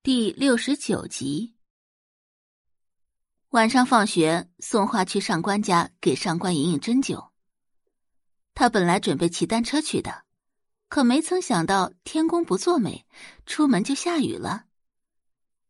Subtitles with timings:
[0.00, 1.56] 第六十九集。
[3.48, 7.30] 晚上放学，宋画去上官家给上官莹莹针灸。
[8.54, 10.22] 他本来准备骑单车去的，
[10.88, 13.06] 可没曾想到天公不作美，
[13.44, 14.66] 出门就下雨了。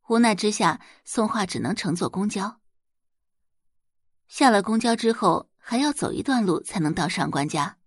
[0.09, 2.61] 无奈之下，宋画只能乘坐公交。
[4.29, 7.79] 下了公交之后，还要走一段路才能到上官家。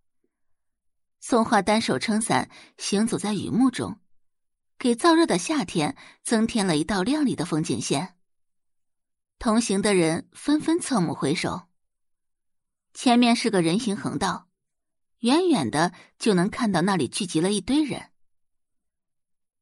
[1.19, 2.49] 宋画单手撑伞，
[2.79, 4.00] 行走在雨幕中。
[4.81, 8.15] 给燥热的夏天增添了一道亮丽的风景线。
[9.37, 11.67] 同行的人纷纷侧目回首。
[12.91, 14.47] 前面是个人行横道，
[15.19, 18.09] 远远的就能看到那里聚集了一堆人。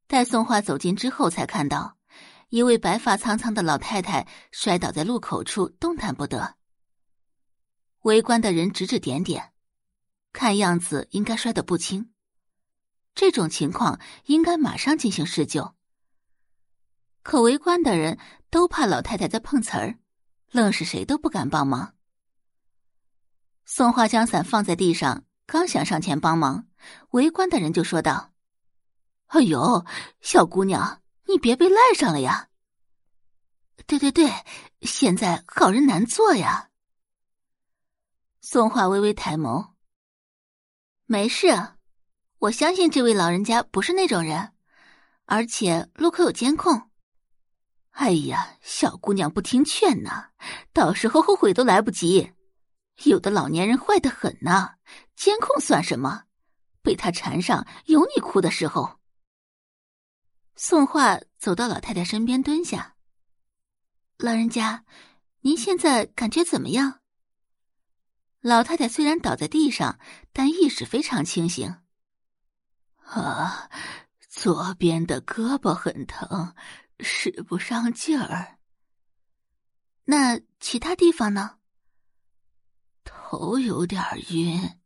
[0.06, 1.98] 待宋画走近之后，才看到
[2.48, 6.56] 一位白发苍苍的老太太摔倒在路口处，动弹不得。
[8.04, 9.52] 围观的人指指点点，
[10.32, 12.10] 看样子应该摔得不轻。
[13.14, 15.74] 这种情况应该马上进行施救，
[17.22, 19.98] 可围观的人都怕老太太在碰瓷儿，
[20.50, 21.94] 愣是谁都不敢帮忙。
[23.64, 26.66] 宋画将伞放在地上，刚想上前帮忙，
[27.10, 28.32] 围观的人就说道
[29.26, 29.84] ：“哎呦，
[30.20, 32.48] 小姑娘，你别被赖上了呀
[33.86, 34.30] ！”“对对对，
[34.82, 36.70] 现在好人难做呀。”
[38.40, 39.72] 宋画微微抬眸
[41.06, 41.48] ：“没事。”
[42.40, 44.52] 我相信这位老人家不是那种人，
[45.26, 46.88] 而且路口有监控。
[47.90, 50.30] 哎呀，小姑娘不听劝呐，
[50.72, 52.32] 到时候后悔都来不及。
[53.04, 54.76] 有的老年人坏的很呐，
[55.14, 56.22] 监控算什么？
[56.80, 58.98] 被他缠上，有你哭的时候。
[60.56, 62.96] 宋画走到老太太身边，蹲下。
[64.16, 64.86] 老人家，
[65.42, 67.00] 您现在感觉怎么样？
[68.40, 69.98] 老太太虽然倒在地上，
[70.32, 71.76] 但意识非常清醒。
[73.10, 73.68] 啊，
[74.28, 76.54] 左边的胳膊很疼，
[77.00, 78.58] 使不上劲儿。
[80.04, 81.58] 那其他地方呢？
[83.02, 84.00] 头有点
[84.30, 84.78] 晕。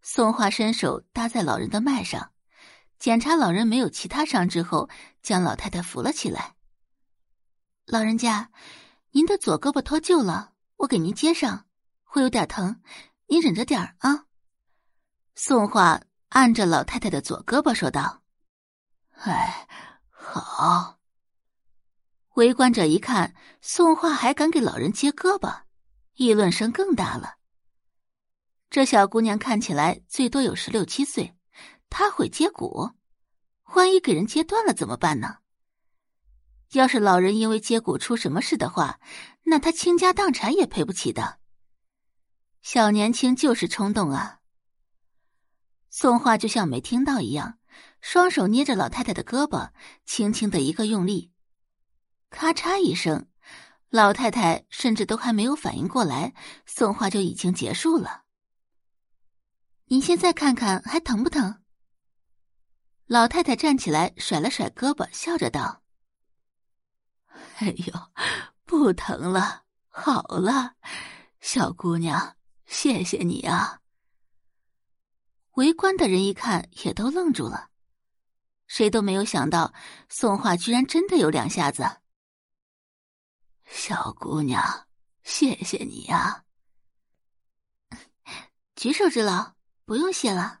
[0.00, 2.32] 宋画伸手搭在老人的脉上，
[2.98, 4.88] 检查老人没有其他伤之后，
[5.20, 6.56] 将老太太扶了起来。
[7.84, 8.50] 老人家，
[9.10, 11.66] 您的左胳膊脱臼了，我给您接上，
[12.04, 12.80] 会有点疼，
[13.26, 14.24] 您忍着点儿啊。
[15.34, 16.00] 宋画。
[16.34, 18.24] 按着老太太的左胳膊说道
[19.22, 19.68] ：“哎，
[20.10, 20.98] 好。”
[22.34, 25.62] 围观者一看，宋画还敢给老人接胳膊，
[26.14, 27.36] 议论声更大了。
[28.68, 31.36] 这小姑娘看起来最多有十六七岁，
[31.88, 32.90] 她会接骨，
[33.76, 35.36] 万一给人接断了怎么办呢？
[36.72, 38.98] 要是老人因为接骨出什么事的话，
[39.44, 41.38] 那她倾家荡产也赔不起的。
[42.60, 44.40] 小年轻就是冲动啊！
[45.96, 47.60] 宋画就像没听到一样，
[48.00, 49.70] 双手捏着老太太的胳膊，
[50.04, 51.30] 轻轻的一个用力，
[52.30, 53.28] 咔嚓一声，
[53.90, 56.34] 老太太甚至都还没有反应过来，
[56.66, 58.24] 宋画就已经结束了。
[59.84, 61.62] 您现在看看还疼不疼？
[63.06, 65.84] 老太太站起来，甩了甩胳膊，笑着道
[67.62, 67.94] ：“哎呦，
[68.64, 70.74] 不疼了，好了，
[71.40, 73.78] 小姑娘，谢谢你啊。”
[75.54, 77.70] 围观的人一看，也都愣住了，
[78.66, 79.72] 谁都没有想到
[80.08, 81.98] 宋画居然真的有两下子。
[83.66, 84.88] 小姑娘，
[85.22, 86.44] 谢谢你呀！
[88.74, 89.54] 举手之劳，
[89.84, 90.60] 不用谢了。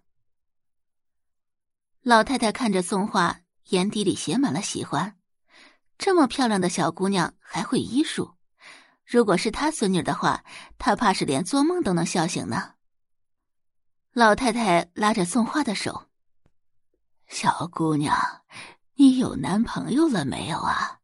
[2.02, 3.40] 老太太看着宋画，
[3.70, 5.18] 眼底里写满了喜欢。
[5.98, 8.36] 这么漂亮的小姑娘还会医术，
[9.04, 10.44] 如果是她孙女的话，
[10.78, 12.73] 她怕是连做梦都能笑醒呢。
[14.14, 16.08] 老太太拉着宋画的手
[17.26, 18.16] ：“小姑娘，
[18.94, 21.00] 你有男朋友了没有啊？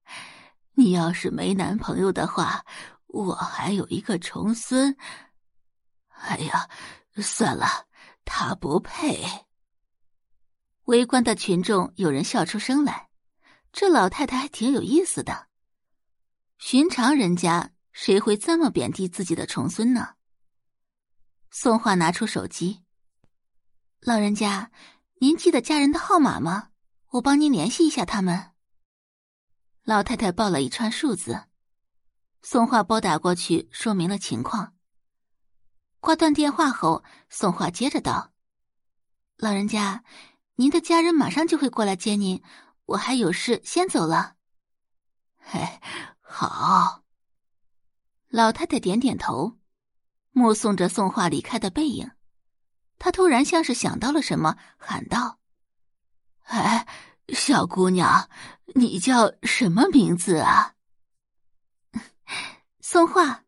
[0.74, 2.64] 你要是没男朋友的话，
[3.08, 4.96] 我还有一个重孙。
[6.20, 6.70] 哎呀，
[7.16, 7.88] 算了，
[8.24, 9.20] 他不配。”
[10.86, 13.08] 围观的群众有人笑出声来，
[13.72, 15.48] 这老太太还挺有意思的。
[16.58, 20.10] 寻常人家谁会这么贬低自己的重孙呢？
[21.50, 22.84] 宋画拿出手机。
[24.02, 24.72] 老人家，
[25.20, 26.70] 您记得家人的号码吗？
[27.10, 28.52] 我帮您联系一下他们。
[29.84, 31.44] 老太太报了一串数字，
[32.40, 34.74] 宋画拨打过去，说明了情况。
[36.00, 38.32] 挂断电话后，宋画接着道
[39.36, 40.02] ：“老人家，
[40.54, 42.42] 您的家人马上就会过来接您，
[42.86, 44.36] 我还有事，先走了。
[45.36, 45.60] ”“嘿，
[46.22, 47.04] 好。”
[48.30, 49.58] 老太太点点头，
[50.30, 52.10] 目送着宋画离开的背影。
[53.00, 55.38] 他突然像是想到了什么，喊道
[56.44, 56.86] ：“哎，
[57.30, 58.28] 小姑娘，
[58.74, 60.74] 你叫什么名字啊？
[62.80, 63.44] 宋画。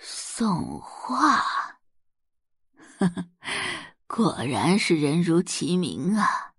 [0.00, 1.80] 宋画，
[4.06, 6.52] 果然是人如其名啊，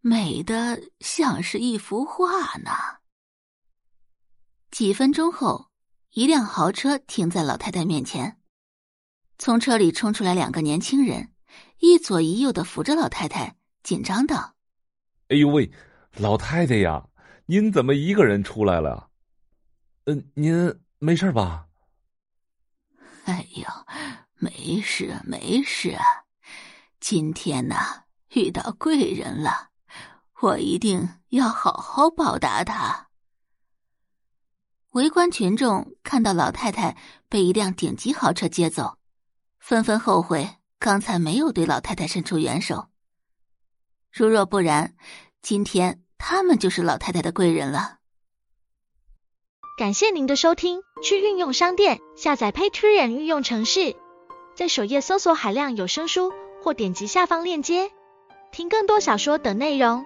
[0.00, 2.70] 美的像是一幅画呢。
[4.70, 5.68] 几分钟后，
[6.12, 8.40] 一辆豪车停在老太太面前，
[9.44, 11.32] 从车里冲出来两个年轻人，
[11.80, 14.54] 一左一右的扶着老太太，紧张道
[15.30, 15.68] ：“哎呦喂，
[16.14, 17.08] 老太太呀，
[17.46, 19.10] 您怎么一个人出来了？
[20.04, 21.66] 嗯，您没事吧？”
[23.26, 23.64] 哎呦，
[24.36, 25.98] 没事没事，
[27.00, 27.74] 今天呢
[28.34, 29.70] 遇到贵人了，
[30.40, 33.08] 我一定要好好报答他。
[34.90, 36.96] 围观群众看到老太太
[37.28, 38.98] 被一辆顶级豪车接走，
[39.62, 42.88] 纷纷后悔刚才没有对老太太伸出援手。
[44.10, 44.96] 如若不然，
[45.40, 47.98] 今天他们就是老太太的贵人了。
[49.78, 53.94] 感谢您的收听，去运用商店下载 Patreon 运用城市，
[54.56, 57.92] 在首页搜索海量有声书，或点击下方链接
[58.50, 60.04] 听更多小说等内容。